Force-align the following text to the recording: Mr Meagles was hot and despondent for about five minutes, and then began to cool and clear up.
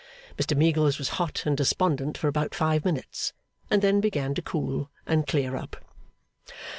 Mr 0.35 0.57
Meagles 0.57 0.97
was 0.97 1.09
hot 1.21 1.45
and 1.45 1.55
despondent 1.55 2.17
for 2.17 2.27
about 2.27 2.55
five 2.55 2.83
minutes, 2.83 3.33
and 3.69 3.83
then 3.83 4.01
began 4.01 4.33
to 4.33 4.41
cool 4.41 4.89
and 5.05 5.27
clear 5.27 5.55
up. 5.55 5.75